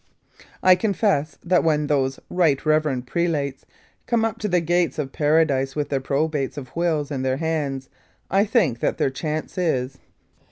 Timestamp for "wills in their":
6.75-7.37